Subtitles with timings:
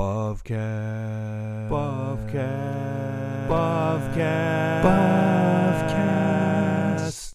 [0.00, 1.68] Bovcast.
[1.68, 3.48] Bovcast.
[3.50, 4.82] Bovcast.
[5.92, 7.34] Bovcast.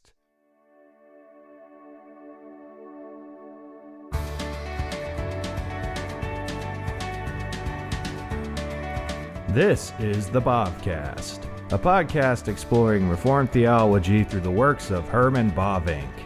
[9.50, 16.25] This is the Bobcast, a podcast exploring Reformed theology through the works of Herman Bavinck.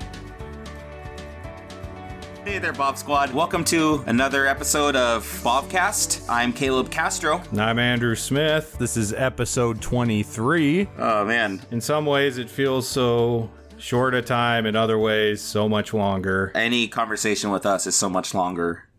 [2.59, 3.33] Hey there, Bob Squad.
[3.33, 6.25] Welcome to another episode of Bobcast.
[6.27, 7.41] I'm Caleb Castro.
[7.51, 8.77] And I'm Andrew Smith.
[8.77, 10.89] This is episode 23.
[10.97, 11.61] Oh, man.
[11.71, 16.51] In some ways, it feels so short a time, in other ways, so much longer.
[16.53, 18.89] Any conversation with us is so much longer.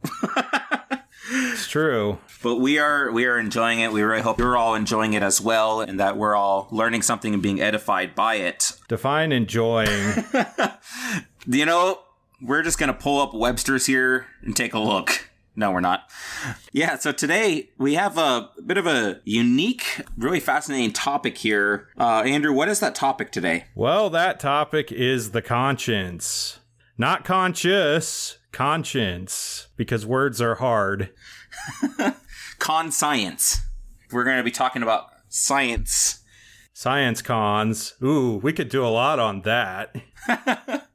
[1.32, 2.18] It's true.
[2.42, 3.92] But we are we are enjoying it.
[3.92, 7.34] We really hope you're all enjoying it as well and that we're all learning something
[7.34, 8.72] and being edified by it.
[8.88, 10.24] Define enjoying.
[11.46, 11.98] You know,
[12.42, 15.30] we're just going to pull up Webster's here and take a look.
[15.56, 16.08] No, we're not.
[16.72, 21.88] Yeah, so today we have a bit of a unique, really fascinating topic here.
[21.98, 23.64] Uh, Andrew, what is that topic today?
[23.74, 26.60] well, that topic is the conscience.
[26.96, 31.10] Not conscious, conscience, because words are hard.
[32.58, 33.60] Con science.
[34.12, 36.20] We're going to be talking about science.
[36.72, 37.94] Science cons.
[38.02, 39.94] Ooh, we could do a lot on that.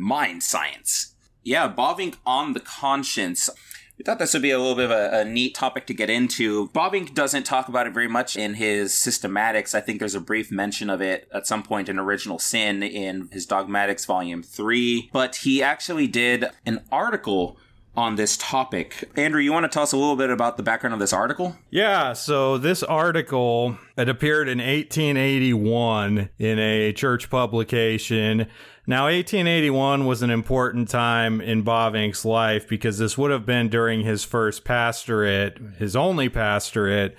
[0.00, 1.14] mind science.
[1.42, 3.50] Yeah, Bavinck on the conscience.
[3.98, 6.10] We thought this would be a little bit of a, a, neat topic to get
[6.10, 6.68] into.
[6.70, 9.74] Bavinck doesn't talk about it very much in his systematics.
[9.74, 13.28] I think there's a brief mention of it at some point in Original Sin in
[13.30, 17.56] his Dogmatics Volume 3, but he actually did an article
[17.96, 19.08] on this topic.
[19.16, 21.56] Andrew, you want to tell us a little bit about the background of this article?
[21.70, 28.48] Yeah, so this article it appeared in 1881 in a church publication.
[28.86, 33.68] Now, 1881 was an important time in Bob Bavinck's life because this would have been
[33.68, 37.16] during his first pastorate, his only pastorate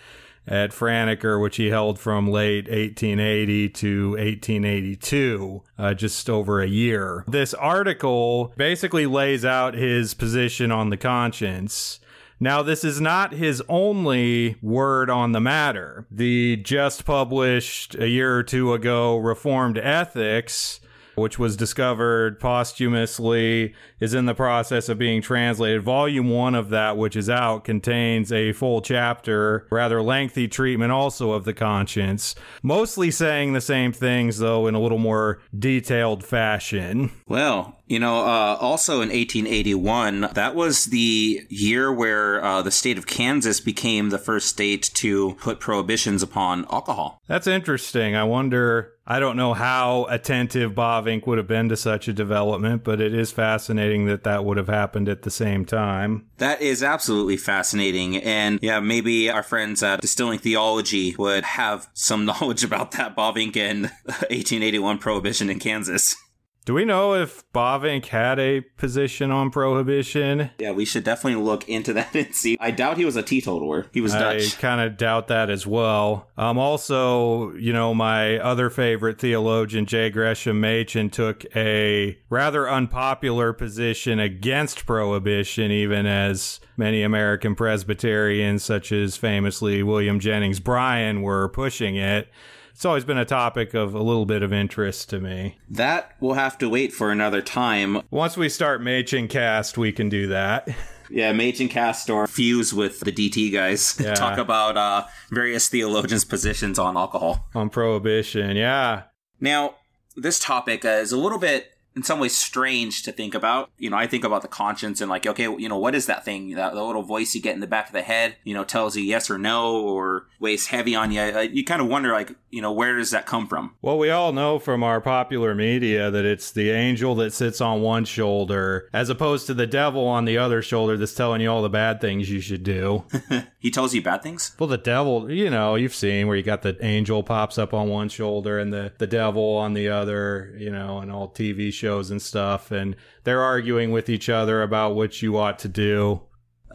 [0.48, 7.24] at Franeker, which he held from late 1880 to 1882, uh, just over a year.
[7.28, 12.00] This article basically lays out his position on the conscience.
[12.40, 16.06] Now, this is not his only word on the matter.
[16.12, 20.80] The just published a year or two ago Reformed Ethics
[21.16, 25.82] which was discovered posthumously, is in the process of being translated.
[25.84, 31.32] Volume one of that, which is out, contains a full chapter, rather lengthy treatment also
[31.32, 37.12] of the conscience, mostly saying the same things, though, in a little more detailed fashion.
[37.28, 42.98] Well, you know, uh, also in 1881, that was the year where uh, the state
[42.98, 47.22] of Kansas became the first state to put prohibitions upon alcohol.
[47.28, 48.16] That's interesting.
[48.16, 48.92] I wonder.
[49.08, 53.14] I don't know how attentive Bavinck would have been to such a development, but it
[53.14, 56.26] is fascinating that that would have happened at the same time.
[56.40, 58.18] That is absolutely fascinating.
[58.18, 63.56] And yeah, maybe our friends at Distilling Theology would have some knowledge about that Bavinck
[63.56, 66.16] and 1881 prohibition in Kansas.
[66.66, 70.50] Do we know if Bavinck had a position on prohibition?
[70.58, 72.58] Yeah, we should definitely look into that and see.
[72.60, 73.86] I doubt he was a teetotaler.
[73.94, 74.58] He was Dutch.
[74.58, 76.28] I kind of doubt that as well.
[76.38, 80.10] Um, also, you know, my other favorite theologian, J.
[80.10, 88.92] Gresham Machen, took a rather unpopular position against prohibition, even as many American Presbyterians, such
[88.92, 92.28] as famously William Jennings Bryan, were pushing it
[92.76, 95.58] it's always been a topic of a little bit of interest to me.
[95.70, 98.02] That will have to wait for another time.
[98.12, 100.68] Once we start Machen Cast, we can do that.
[101.10, 103.98] Yeah, Machen Cast or fuse with the DT guys.
[104.06, 104.14] Yeah.
[104.14, 107.48] Talk about uh, various theologians' positions on alcohol.
[107.56, 109.04] On prohibition, yeah.
[109.40, 109.76] Now,
[110.18, 113.72] this topic is a little bit in some ways strange to think about.
[113.78, 116.26] You know, I think about the conscience and like, okay, you know, what is that
[116.26, 116.52] thing?
[116.52, 118.96] That the little voice you get in the back of the head, you know, tells
[118.96, 121.22] you yes or no or weighs heavy on you.
[121.22, 123.76] Uh, you kind of wonder, like, you know, where does that come from?
[123.82, 127.82] Well, we all know from our popular media that it's the angel that sits on
[127.82, 131.62] one shoulder as opposed to the devil on the other shoulder that's telling you all
[131.62, 133.06] the bad things you should do.
[133.66, 134.56] he tells you bad things?
[134.60, 137.90] Well, the devil, you know, you've seen where you got the angel pops up on
[137.90, 142.12] one shoulder and the, the devil on the other, you know, and all TV shows
[142.12, 146.22] and stuff, and they're arguing with each other about what you ought to do.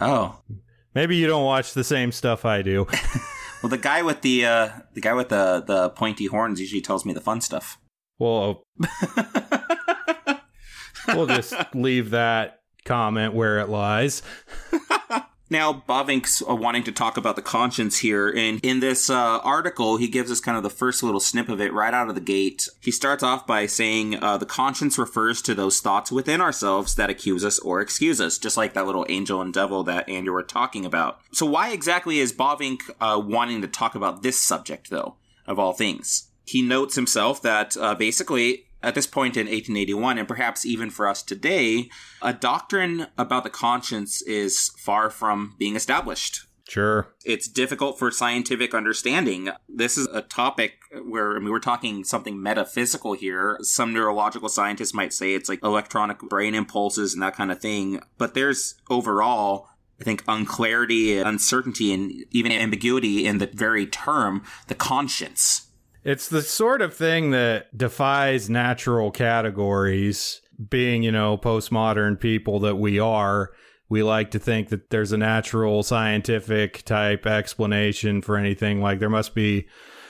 [0.00, 0.40] Oh,
[0.92, 2.88] maybe you don't watch the same stuff I do.
[3.62, 7.06] well, the guy with the uh, the guy with the the pointy horns usually tells
[7.06, 7.78] me the fun stuff.
[8.18, 8.64] Well,
[11.06, 14.22] we'll just leave that comment where it lies.
[15.50, 19.96] Now, Bavinck's uh, wanting to talk about the conscience here, and in this uh, article,
[19.96, 22.20] he gives us kind of the first little snip of it right out of the
[22.20, 22.68] gate.
[22.80, 27.10] He starts off by saying uh, the conscience refers to those thoughts within ourselves that
[27.10, 30.44] accuse us or excuse us, just like that little angel and devil that Andrew were
[30.44, 31.20] talking about.
[31.32, 35.16] So, why exactly is Bavinck uh, wanting to talk about this subject, though,
[35.48, 36.28] of all things?
[36.44, 41.06] He notes himself that uh, basically at this point in 1881, and perhaps even for
[41.06, 41.90] us today,
[42.22, 46.46] a doctrine about the conscience is far from being established.
[46.70, 47.12] Sure.
[47.24, 49.50] It's difficult for scientific understanding.
[49.68, 50.74] This is a topic
[51.04, 53.58] where I mean, we're talking something metaphysical here.
[53.60, 58.00] Some neurological scientists might say it's like electronic brain impulses and that kind of thing.
[58.18, 59.66] But there's overall,
[60.00, 65.69] I think, unclarity, uncertainty, and even ambiguity in the very term, the conscience.
[66.02, 70.40] It's the sort of thing that defies natural categories.
[70.68, 73.50] Being, you know, postmodern people that we are,
[73.88, 78.82] we like to think that there's a natural scientific type explanation for anything.
[78.82, 79.68] Like there must be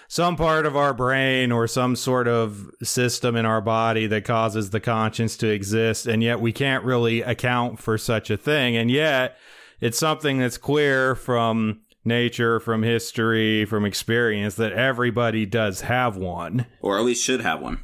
[0.08, 4.70] some part of our brain or some sort of system in our body that causes
[4.70, 6.08] the conscience to exist.
[6.08, 8.76] And yet we can't really account for such a thing.
[8.76, 9.38] And yet
[9.80, 16.66] it's something that's clear from nature, from history, from experience that everybody does have one.
[16.80, 17.80] Or at least should have one.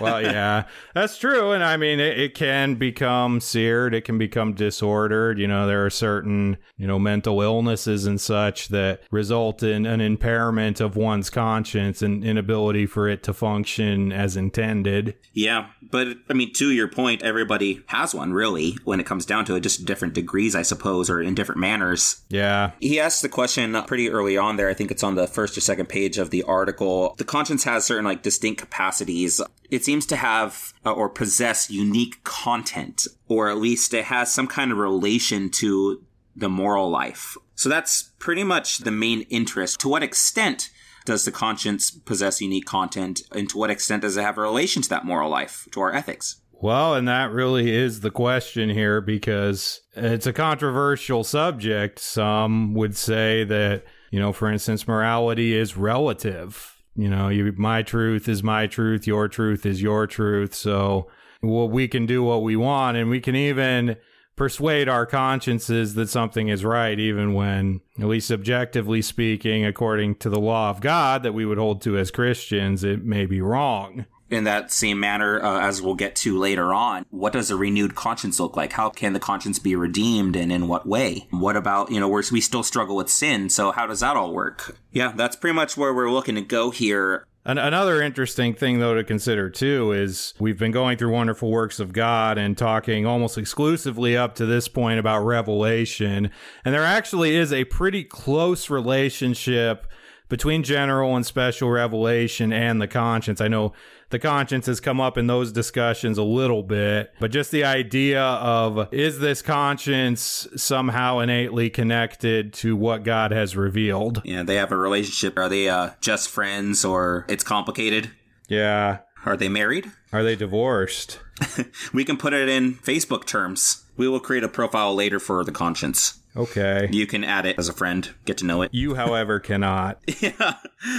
[0.00, 0.64] Well, yeah,
[0.94, 1.52] that's true.
[1.52, 5.38] And I mean, it, it, can become seared, it can become disordered.
[5.38, 10.00] You know, there are certain, you know, mental illnesses and such that result in an
[10.00, 15.14] impairment of one's conscience and inability for it to function as intended.
[15.32, 15.68] Yeah.
[15.82, 19.54] But I mean, to your point, everybody has one, really, when it comes down to
[19.54, 22.22] it, just different degrees, I suppose, or in different manners.
[22.28, 22.72] Yeah.
[22.80, 24.68] He asks the question pretty early on there.
[24.68, 27.14] I think it's on the first or second page of the article.
[27.18, 32.22] The conscience has certain, like, distinct capacities it seems to have uh, or possess unique
[32.24, 36.02] content, or at least it has some kind of relation to
[36.36, 37.36] the moral life.
[37.54, 39.80] So that's pretty much the main interest.
[39.80, 40.70] To what extent
[41.04, 44.82] does the conscience possess unique content, and to what extent does it have a relation
[44.82, 46.36] to that moral life, to our ethics?
[46.52, 51.98] Well, and that really is the question here because it's a controversial subject.
[51.98, 57.82] Some would say that, you know, for instance, morality is relative you know, you, my
[57.82, 60.54] truth is my truth, your truth is your truth.
[60.54, 61.08] So
[61.42, 63.96] well, we can do what we want, and we can even
[64.36, 70.30] persuade our consciences that something is right, even when, at least objectively speaking, according to
[70.30, 74.06] the law of God that we would hold to as Christians, it may be wrong
[74.32, 77.94] in that same manner, uh, as we'll get to later on, what does a renewed
[77.94, 78.72] conscience look like?
[78.72, 81.26] How can the conscience be redeemed and in what way?
[81.30, 83.48] What about, you know, where we still struggle with sin.
[83.48, 84.76] So how does that all work?
[84.92, 87.26] Yeah, that's pretty much where we're looking to go here.
[87.44, 91.92] Another interesting thing, though, to consider too is we've been going through wonderful works of
[91.92, 96.30] God and talking almost exclusively up to this point about revelation.
[96.64, 99.88] And there actually is a pretty close relationship
[100.32, 103.38] between general and special revelation and the conscience.
[103.38, 103.74] I know
[104.08, 108.22] the conscience has come up in those discussions a little bit, but just the idea
[108.22, 114.22] of is this conscience somehow innately connected to what God has revealed?
[114.24, 115.36] Yeah, they have a relationship.
[115.36, 118.10] Are they uh, just friends or it's complicated?
[118.48, 119.00] Yeah.
[119.26, 119.92] Are they married?
[120.14, 121.20] Are they divorced?
[121.92, 123.84] we can put it in Facebook terms.
[123.98, 126.21] We will create a profile later for the conscience.
[126.36, 126.88] Okay.
[126.90, 128.70] You can add it as a friend, get to know it.
[128.72, 130.00] You, however, cannot.
[130.20, 130.54] yeah.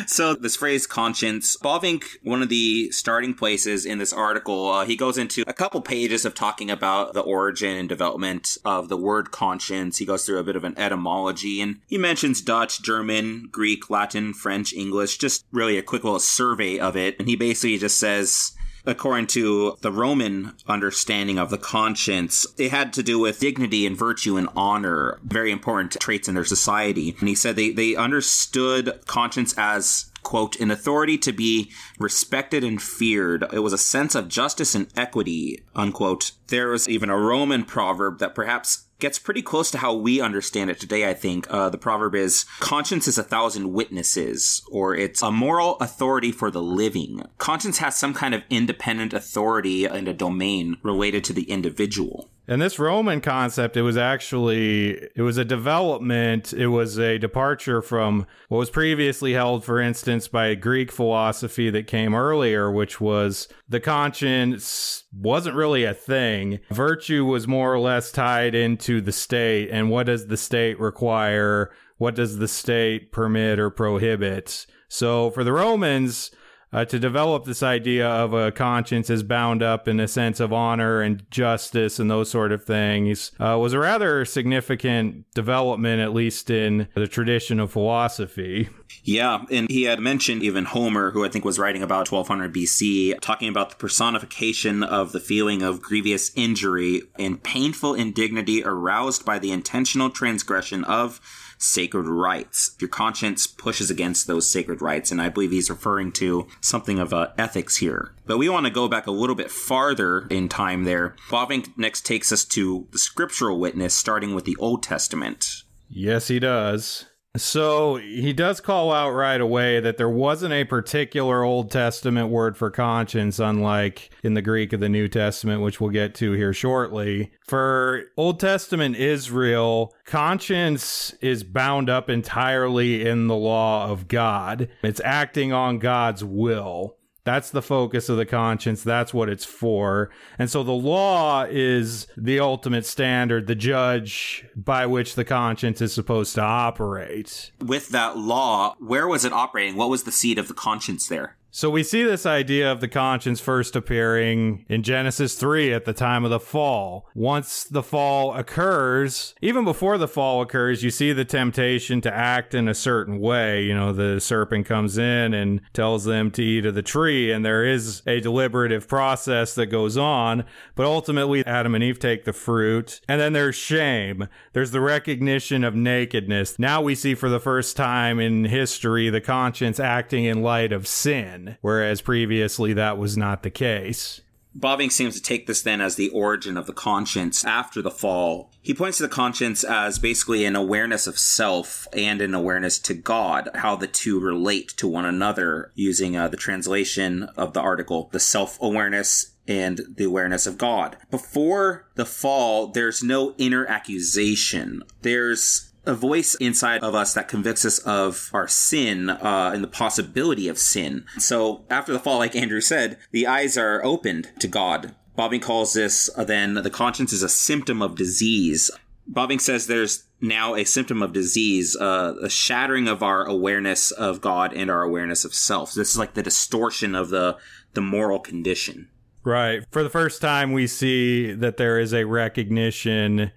[0.05, 4.95] So, this phrase conscience, Bavinck, one of the starting places in this article, uh, he
[4.95, 9.31] goes into a couple pages of talking about the origin and development of the word
[9.31, 9.97] conscience.
[9.97, 14.33] He goes through a bit of an etymology and he mentions Dutch, German, Greek, Latin,
[14.33, 17.15] French, English, just really a quick little survey of it.
[17.17, 18.53] And he basically just says,
[18.85, 23.97] according to the Roman understanding of the conscience, it had to do with dignity and
[23.97, 27.15] virtue and honor, very important traits in their society.
[27.19, 32.81] And he said they, they understood conscience as quote, an authority to be respected and
[32.81, 33.45] feared.
[33.51, 36.31] It was a sense of justice and equity, unquote.
[36.47, 40.69] There was even a Roman proverb that perhaps gets pretty close to how we understand
[40.69, 41.45] it today, I think.
[41.49, 46.49] Uh, the proverb is conscience is a thousand witnesses, or it's a moral authority for
[46.49, 47.21] the living.
[47.37, 52.29] Conscience has some kind of independent authority and a domain related to the individual.
[52.47, 56.51] And this Roman concept, it was actually it was a development.
[56.51, 61.87] It was a departure from what was previously held, for instance, by Greek philosophy that
[61.87, 66.59] came earlier, which was the conscience wasn't really a thing.
[66.69, 71.71] Virtue was more or less tied into the state, and what does the state require?
[71.97, 74.65] What does the state permit or prohibit?
[74.89, 76.31] So for the Romans,
[76.73, 80.51] uh, to develop this idea of a conscience as bound up in a sense of
[80.51, 86.13] honor and justice and those sort of things uh, was a rather significant development, at
[86.13, 88.69] least in the tradition of philosophy.
[89.03, 93.19] Yeah, and he had mentioned even Homer, who I think was writing about 1200 BC,
[93.21, 99.39] talking about the personification of the feeling of grievous injury and painful indignity aroused by
[99.39, 101.19] the intentional transgression of
[101.63, 102.75] sacred rights.
[102.79, 107.13] Your conscience pushes against those sacred rights, and I believe he's referring to something of
[107.13, 108.13] uh, ethics here.
[108.25, 111.15] But we want to go back a little bit farther in time there.
[111.29, 115.63] Bavinck next takes us to the scriptural witness, starting with the Old Testament.
[115.89, 117.05] Yes, he does.
[117.35, 122.55] So he does call out right away that there wasn't a particular Old Testament word
[122.55, 126.53] for conscience, unlike in the Greek of the New Testament, which we'll get to here
[126.53, 127.31] shortly.
[127.47, 135.01] For Old Testament Israel, conscience is bound up entirely in the law of God, it's
[135.03, 136.97] acting on God's will.
[137.25, 138.83] That's the focus of the conscience.
[138.83, 140.09] That's what it's for.
[140.37, 145.93] And so the law is the ultimate standard, the judge by which the conscience is
[145.93, 147.51] supposed to operate.
[147.59, 149.77] With that law, where was it operating?
[149.77, 151.37] What was the seat of the conscience there?
[151.55, 155.93] So we see this idea of the conscience first appearing in Genesis 3 at the
[155.93, 157.07] time of the fall.
[157.13, 162.55] Once the fall occurs, even before the fall occurs, you see the temptation to act
[162.55, 163.65] in a certain way.
[163.65, 167.45] You know, the serpent comes in and tells them to eat of the tree, and
[167.45, 172.33] there is a deliberative process that goes on, but ultimately Adam and Eve take the
[172.33, 172.99] fruit.
[173.07, 174.27] And then there's shame.
[174.53, 176.57] There's the recognition of nakedness.
[176.57, 180.87] Now we see for the first time in history the conscience acting in light of
[180.87, 184.21] sin whereas previously that was not the case.
[184.57, 188.51] Bavinck seems to take this then as the origin of the conscience after the fall.
[188.61, 192.93] He points to the conscience as basically an awareness of self and an awareness to
[192.93, 198.09] God, how the two relate to one another, using uh, the translation of the article,
[198.11, 200.97] the self awareness and the awareness of God.
[201.09, 204.83] Before the fall, there's no inner accusation.
[205.01, 209.67] There's a voice inside of us that convicts us of our sin uh, and the
[209.67, 211.05] possibility of sin.
[211.17, 214.95] So after the fall, like Andrew said, the eyes are opened to God.
[215.17, 218.71] Bavinck calls this uh, then the conscience is a symptom of disease.
[219.11, 224.21] Bavinck says there's now a symptom of disease, uh, a shattering of our awareness of
[224.21, 225.71] God and our awareness of self.
[225.71, 227.37] So this is like the distortion of the
[227.73, 228.87] the moral condition.
[229.23, 229.63] Right.
[229.71, 233.31] For the first time, we see that there is a recognition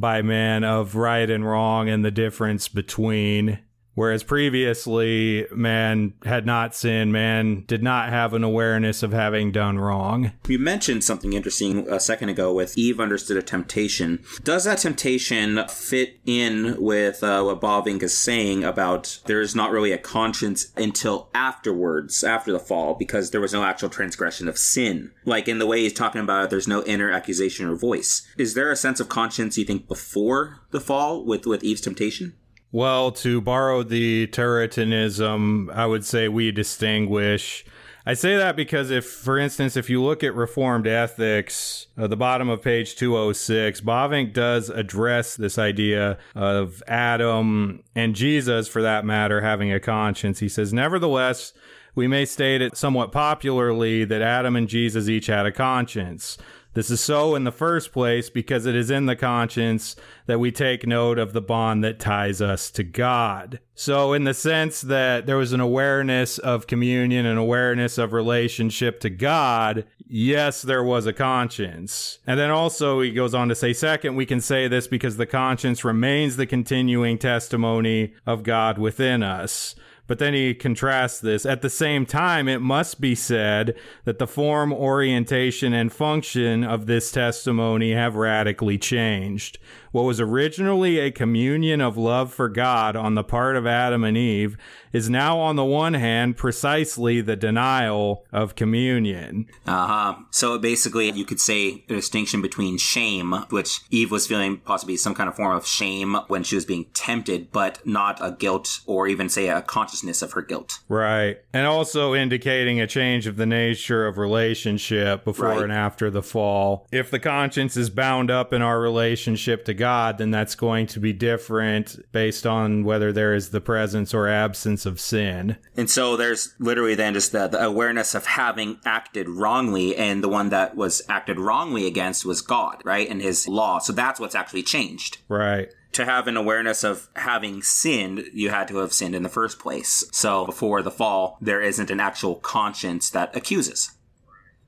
[0.00, 3.58] by man of right and wrong and the difference between
[3.96, 9.78] Whereas previously, man had not sinned, man did not have an awareness of having done
[9.78, 10.32] wrong.
[10.46, 14.22] You mentioned something interesting a second ago with Eve understood a temptation.
[14.44, 19.70] Does that temptation fit in with uh, what Bavinck is saying about there is not
[19.70, 24.58] really a conscience until afterwards, after the fall, because there was no actual transgression of
[24.58, 25.10] sin?
[25.24, 28.26] Like in the way he's talking about it, there's no inner accusation or voice.
[28.36, 32.34] Is there a sense of conscience, you think, before the fall with, with Eve's temptation?
[32.76, 37.64] Well, to borrow the Turretinism, I would say we distinguish.
[38.04, 42.18] I say that because if, for instance, if you look at Reformed ethics, at the
[42.18, 49.06] bottom of page 206, Bavinck does address this idea of Adam and Jesus, for that
[49.06, 50.40] matter, having a conscience.
[50.40, 51.54] He says, Nevertheless,
[51.94, 56.36] we may state it somewhat popularly that Adam and Jesus each had a conscience.
[56.76, 60.52] This is so in the first place because it is in the conscience that we
[60.52, 63.60] take note of the bond that ties us to God.
[63.74, 69.00] So, in the sense that there was an awareness of communion, an awareness of relationship
[69.00, 72.18] to God, yes, there was a conscience.
[72.26, 75.24] And then also, he goes on to say, second, we can say this because the
[75.24, 79.74] conscience remains the continuing testimony of God within us.
[80.06, 81.44] But then he contrasts this.
[81.44, 86.86] At the same time, it must be said that the form, orientation, and function of
[86.86, 89.58] this testimony have radically changed.
[89.96, 94.14] What was originally a communion of love for God on the part of Adam and
[94.14, 94.58] Eve
[94.92, 99.46] is now, on the one hand, precisely the denial of communion.
[99.66, 100.14] Uh huh.
[100.30, 105.14] So basically, you could say a distinction between shame, which Eve was feeling possibly some
[105.14, 109.08] kind of form of shame when she was being tempted, but not a guilt or
[109.08, 110.78] even say a consciousness of her guilt.
[110.90, 111.38] Right.
[111.54, 115.62] And also indicating a change of the nature of relationship before right.
[115.62, 116.86] and after the fall.
[116.92, 120.88] If the conscience is bound up in our relationship to God, God, then that's going
[120.88, 125.58] to be different based on whether there is the presence or absence of sin.
[125.76, 130.28] And so there's literally then just the, the awareness of having acted wrongly, and the
[130.28, 133.08] one that was acted wrongly against was God, right?
[133.08, 133.78] And his law.
[133.78, 135.18] So that's what's actually changed.
[135.28, 139.30] Right to have an awareness of having sinned, you had to have sinned in the
[139.30, 140.04] first place.
[140.12, 143.95] So before the fall, there isn't an actual conscience that accuses.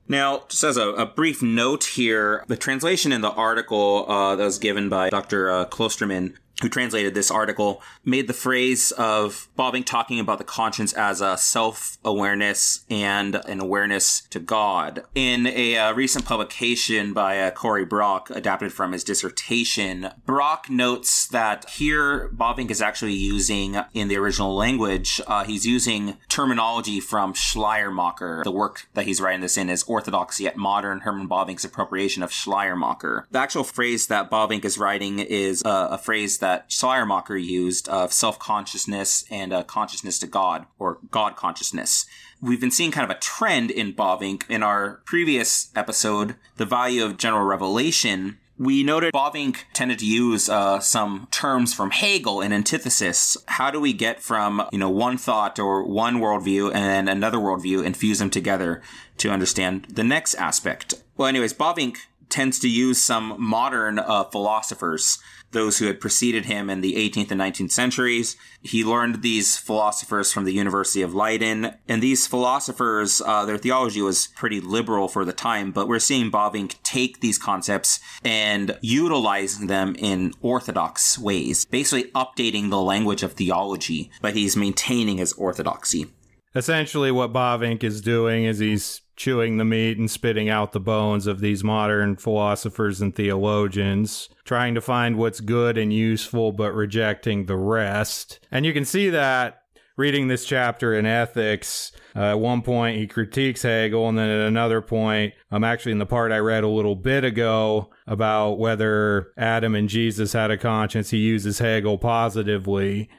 [0.09, 4.43] Now, just as a, a, brief note here, the translation in the article uh, that
[4.43, 5.51] was given by Dr.
[5.51, 10.93] Uh, Kloosterman who translated this article, made the phrase of Bavinck talking about the conscience
[10.93, 15.03] as a self awareness and an awareness to God.
[15.15, 21.27] In a uh, recent publication by uh, Cory Brock, adapted from his dissertation, Brock notes
[21.27, 27.33] that here Bavinck is actually using, in the original language, uh, he's using terminology from
[27.33, 28.43] Schleiermacher.
[28.43, 32.31] The work that he's writing this in is Orthodox yet Modern, Herman Bavinck's appropriation of
[32.31, 33.27] Schleiermacher.
[33.31, 37.87] The actual phrase that Bavinck is writing is uh, a phrase that that Schleiermacher used
[37.89, 42.07] of self consciousness and uh, consciousness to God or God consciousness.
[42.41, 44.49] We've been seeing kind of a trend in Bavinck.
[44.49, 50.49] In our previous episode, The Value of General Revelation, we noted Bavinck tended to use
[50.49, 53.37] uh, some terms from Hegel in antithesis.
[53.45, 57.85] How do we get from you know one thought or one worldview and another worldview
[57.85, 58.81] and fuse them together
[59.17, 60.95] to understand the next aspect?
[61.15, 61.97] Well, anyways, Bavinck
[62.29, 65.19] tends to use some modern uh, philosophers
[65.51, 68.37] those who had preceded him in the 18th and 19th centuries.
[68.61, 74.01] He learned these philosophers from the University of Leiden, and these philosophers, uh, their theology
[74.01, 79.67] was pretty liberal for the time, but we're seeing Bavinck take these concepts and utilizing
[79.67, 86.07] them in orthodox ways, basically updating the language of theology, but he's maintaining his orthodoxy.
[86.55, 91.27] Essentially, what Bavinck is doing is he's chewing the meat and spitting out the bones
[91.27, 97.45] of these modern philosophers and theologians, trying to find what's good and useful, but rejecting
[97.45, 98.39] the rest.
[98.49, 99.63] And you can see that
[99.99, 101.91] reading this chapter in Ethics.
[102.15, 105.99] Uh, at one point, he critiques Hegel, and then at another point, I'm actually in
[105.99, 110.57] the part I read a little bit ago about whether Adam and Jesus had a
[110.57, 113.09] conscience, he uses Hegel positively.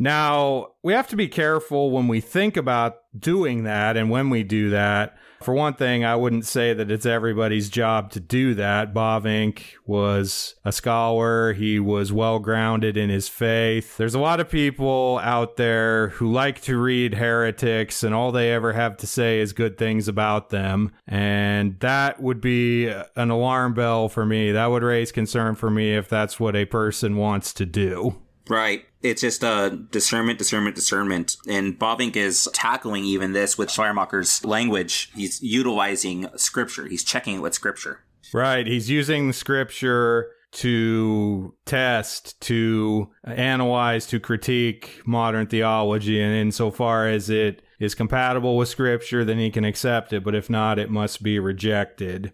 [0.00, 4.42] Now, we have to be careful when we think about doing that and when we
[4.42, 8.92] do that for one thing, I wouldn't say that it's everybody's job to do that.
[8.92, 11.54] Bavinck was a scholar.
[11.54, 13.96] He was well grounded in his faith.
[13.96, 18.52] There's a lot of people out there who like to read heretics and all they
[18.52, 20.92] ever have to say is good things about them.
[21.06, 24.52] And that would be an alarm bell for me.
[24.52, 28.20] That would raise concern for me if that's what a person wants to do.
[28.50, 28.84] Right.
[29.00, 31.36] It's just a uh, discernment, discernment, discernment.
[31.48, 35.12] And Bavinck is tackling even this with Schleiermacher's language.
[35.14, 36.86] He's utilizing scripture.
[36.86, 38.00] He's checking it with scripture.
[38.34, 38.66] Right.
[38.66, 46.20] He's using scripture to test, to analyze, to critique modern theology.
[46.20, 50.24] And insofar as it is compatible with scripture, then he can accept it.
[50.24, 52.32] But if not, it must be rejected.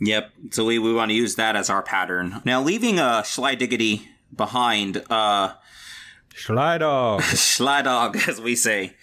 [0.00, 0.30] Yep.
[0.52, 2.42] So we, we want to use that as our pattern.
[2.44, 5.54] Now, leaving uh, Schleidiggity behind, uh,
[6.34, 7.20] Schleidog.
[7.20, 8.94] Schleidog, as we say.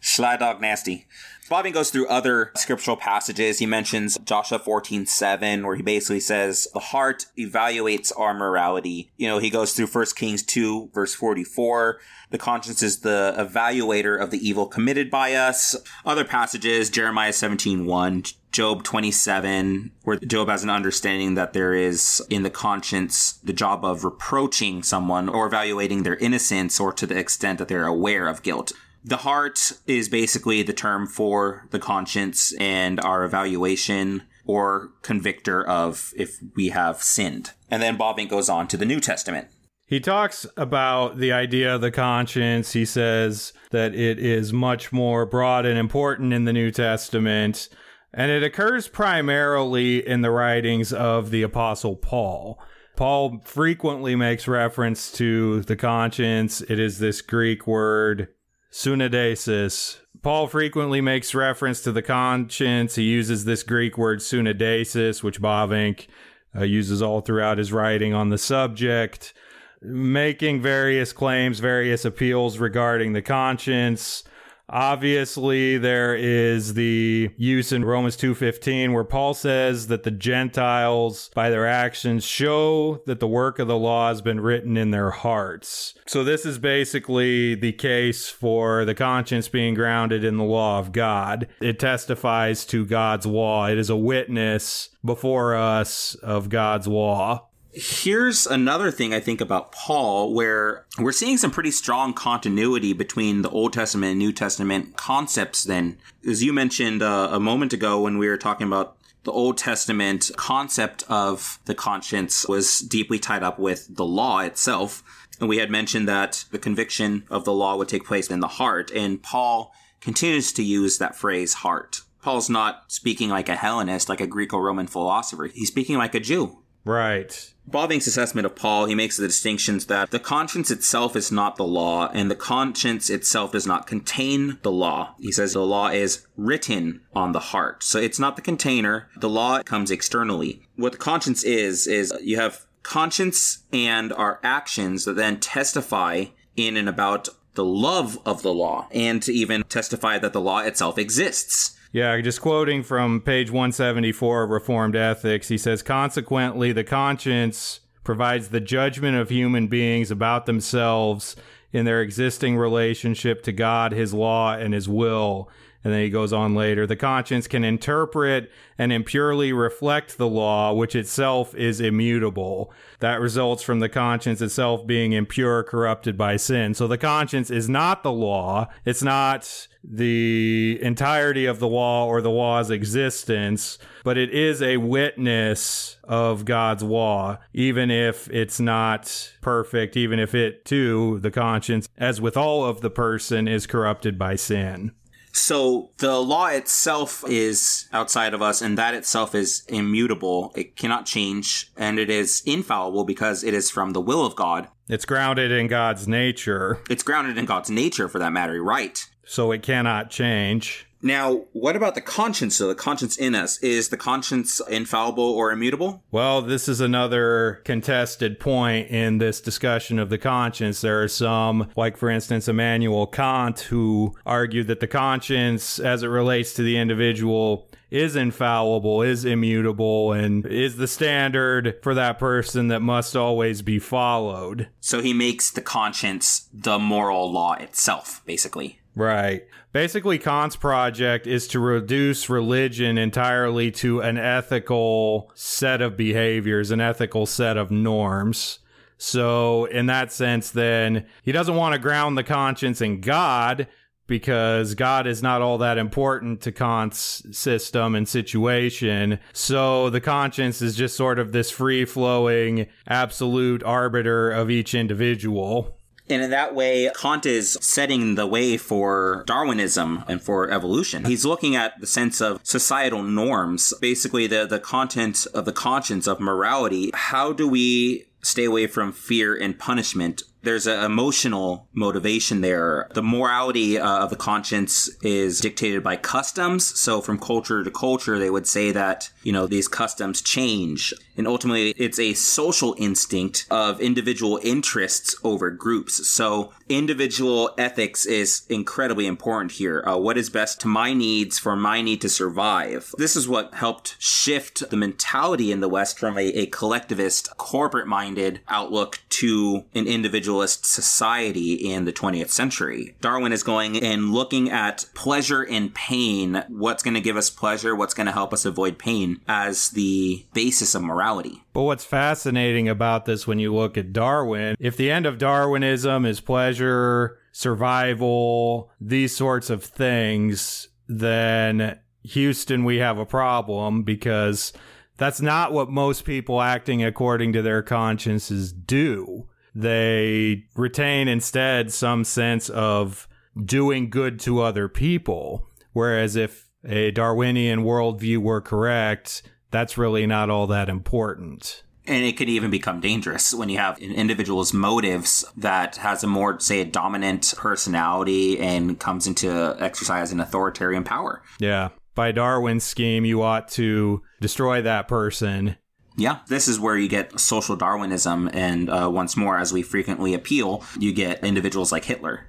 [0.00, 1.06] Schleidog nasty.
[1.48, 3.60] Bavinck goes through other scriptural passages.
[3.60, 9.12] He mentions Joshua 14, 7, where he basically says, the heart evaluates our morality.
[9.16, 12.00] You know, he goes through 1 Kings 2, verse 44.
[12.30, 15.76] The conscience is the evaluator of the evil committed by us.
[16.04, 22.20] Other passages, Jeremiah 17, 1, Job 27, where Job has an understanding that there is
[22.28, 27.16] in the conscience the job of reproaching someone or evaluating their innocence or to the
[27.16, 28.72] extent that they're aware of guilt.
[29.06, 36.12] The heart is basically the term for the conscience and our evaluation or convictor of
[36.16, 37.52] if we have sinned.
[37.70, 39.48] And then Bavinck goes on to the New Testament.
[39.86, 42.72] He talks about the idea of the conscience.
[42.72, 47.68] He says that it is much more broad and important in the New Testament
[48.16, 52.58] and it occurs primarily in the writings of the Apostle Paul.
[52.96, 56.62] Paul frequently makes reference to the conscience.
[56.62, 58.28] It is this Greek word,
[58.76, 60.00] syneidesis.
[60.20, 62.96] Paul frequently makes reference to the conscience.
[62.96, 66.08] He uses this Greek word, sunadesis, which Bavinck
[66.54, 69.32] uh, uses all throughout his writing on the subject,
[69.80, 74.24] making various claims, various appeals regarding the conscience.
[74.68, 81.50] Obviously, there is the use in Romans 2:15 where Paul says that the Gentiles by
[81.50, 85.94] their actions show that the work of the law has been written in their hearts.
[86.06, 90.90] So this is basically the case for the conscience being grounded in the law of
[90.90, 91.46] God.
[91.60, 93.68] It testifies to God's law.
[93.68, 97.48] It is a witness before us of God's law.
[97.78, 103.42] Here's another thing I think about Paul, where we're seeing some pretty strong continuity between
[103.42, 105.62] the Old Testament and New Testament concepts.
[105.62, 109.58] Then, as you mentioned uh, a moment ago when we were talking about the Old
[109.58, 115.02] Testament concept of the conscience was deeply tied up with the law itself.
[115.38, 118.48] And we had mentioned that the conviction of the law would take place in the
[118.48, 118.90] heart.
[118.92, 122.00] And Paul continues to use that phrase heart.
[122.22, 125.44] Paul's not speaking like a Hellenist, like a Greco Roman philosopher.
[125.52, 126.62] He's speaking like a Jew.
[126.86, 127.52] Right.
[127.68, 131.66] Bavinck's assessment of Paul, he makes the distinctions that the conscience itself is not the
[131.66, 135.14] law, and the conscience itself does not contain the law.
[135.18, 137.82] He says the law is written on the heart.
[137.82, 139.08] So it's not the container.
[139.16, 140.62] The law comes externally.
[140.76, 146.26] What the conscience is, is you have conscience and our actions that then testify
[146.56, 150.60] in and about the love of the law, and to even testify that the law
[150.60, 151.75] itself exists.
[151.96, 158.50] Yeah, just quoting from page 174 of Reformed Ethics, he says, Consequently, the conscience provides
[158.50, 161.36] the judgment of human beings about themselves
[161.72, 165.48] in their existing relationship to God, His law, and His will.
[165.86, 170.72] And then he goes on later the conscience can interpret and impurely reflect the law,
[170.72, 172.72] which itself is immutable.
[172.98, 176.74] That results from the conscience itself being impure, corrupted by sin.
[176.74, 178.66] So the conscience is not the law.
[178.84, 184.78] It's not the entirety of the law or the law's existence, but it is a
[184.78, 191.88] witness of God's law, even if it's not perfect, even if it too, the conscience,
[191.96, 194.90] as with all of the person, is corrupted by sin.
[195.36, 200.50] So the law itself is outside of us, and that itself is immutable.
[200.56, 204.68] It cannot change, and it is infallible because it is from the will of God.
[204.88, 206.80] It's grounded in God's nature.
[206.88, 208.98] It's grounded in God's nature, for that matter, right?
[209.26, 210.86] So it cannot change.
[211.06, 212.56] Now, what about the conscience?
[212.56, 216.02] So the conscience in us is the conscience infallible or immutable?
[216.10, 220.80] Well, this is another contested point in this discussion of the conscience.
[220.80, 226.08] There are some, like for instance, Immanuel Kant, who argued that the conscience, as it
[226.08, 232.66] relates to the individual, is infallible, is immutable, and is the standard for that person
[232.66, 234.68] that must always be followed.
[234.80, 238.80] So he makes the conscience the moral law itself, basically.
[238.96, 239.42] Right.
[239.72, 246.80] Basically, Kant's project is to reduce religion entirely to an ethical set of behaviors, an
[246.80, 248.58] ethical set of norms.
[248.96, 253.68] So, in that sense, then, he doesn't want to ground the conscience in God
[254.06, 259.18] because God is not all that important to Kant's system and situation.
[259.34, 265.75] So, the conscience is just sort of this free flowing, absolute arbiter of each individual.
[266.08, 271.04] And in that way, Kant is setting the way for Darwinism and for evolution.
[271.04, 276.06] He's looking at the sense of societal norms, basically the, the content of the conscience
[276.06, 276.90] of morality.
[276.94, 282.88] How do we stay away from fear and punishment there's an emotional motivation there.
[282.94, 286.78] The morality uh, of the conscience is dictated by customs.
[286.78, 290.94] So from culture to culture, they would say that, you know, these customs change.
[291.16, 296.08] And ultimately, it's a social instinct of individual interests over groups.
[296.08, 299.82] So individual ethics is incredibly important here.
[299.86, 302.94] Uh, what is best to my needs for my need to survive?
[302.98, 307.88] This is what helped shift the mentality in the West from a, a collectivist, corporate
[307.88, 312.94] minded outlook to an individual individualist society in the 20th century.
[313.00, 317.74] Darwin is going and looking at pleasure and pain, what's going to give us pleasure,
[317.74, 321.42] what's going to help us avoid pain as the basis of morality.
[321.54, 326.04] But what's fascinating about this when you look at Darwin, if the end of Darwinism
[326.04, 334.52] is pleasure, survival, these sorts of things, then Houston, we have a problem because
[334.98, 339.15] that's not what most people acting according to their consciences do
[339.56, 343.08] they retain instead some sense of
[343.42, 345.48] doing good to other people.
[345.72, 351.62] Whereas if a Darwinian worldview were correct, that's really not all that important.
[351.86, 356.06] And it could even become dangerous when you have an individual's motives that has a
[356.06, 361.22] more, say, a dominant personality and comes into exercise an authoritarian power.
[361.38, 361.70] Yeah.
[361.94, 365.56] By Darwin's scheme, you ought to destroy that person
[365.96, 370.14] yeah, this is where you get social Darwinism, and uh, once more, as we frequently
[370.14, 372.28] appeal, you get individuals like Hitler.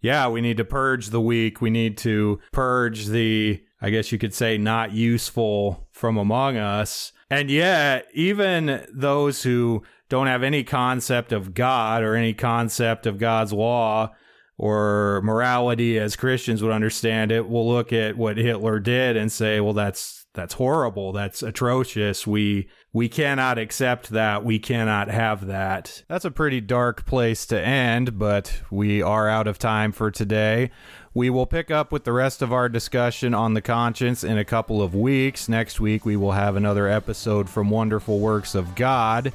[0.00, 1.60] Yeah, we need to purge the weak.
[1.60, 7.12] We need to purge the, I guess you could say, not useful from among us.
[7.28, 13.18] And yet, even those who don't have any concept of God or any concept of
[13.18, 14.14] God's law
[14.56, 19.60] or morality as Christians would understand it will look at what Hitler did and say,
[19.60, 21.12] well, that's that's horrible.
[21.12, 22.26] That's atrocious.
[22.26, 24.44] We we cannot accept that.
[24.44, 26.04] We cannot have that.
[26.08, 30.70] That's a pretty dark place to end, but we are out of time for today.
[31.12, 34.44] We will pick up with the rest of our discussion on the conscience in a
[34.44, 35.48] couple of weeks.
[35.48, 39.32] Next week, we will have another episode from Wonderful Works of God.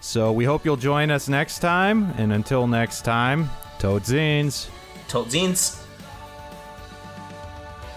[0.00, 2.12] So we hope you'll join us next time.
[2.18, 4.68] And until next time, Tot ziens.
[5.08, 5.82] Tot ziens.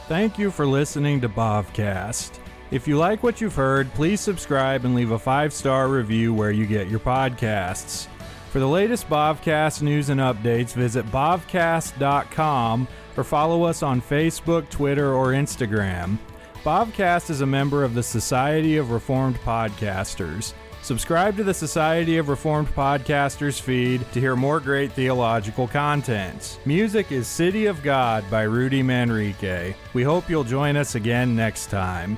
[0.08, 2.39] Thank you for listening to Bovcast.
[2.72, 6.52] If you like what you've heard, please subscribe and leave a five star review where
[6.52, 8.08] you get your podcasts.
[8.52, 15.14] For the latest Bovcast news and updates, visit bobcast.com or follow us on Facebook, Twitter,
[15.14, 16.18] or Instagram.
[16.64, 20.54] Bobcast is a member of the Society of Reformed Podcasters.
[20.82, 26.60] Subscribe to the Society of Reformed Podcasters feed to hear more great theological content.
[26.66, 29.76] Music is City of God by Rudy Manrique.
[29.94, 32.18] We hope you'll join us again next time.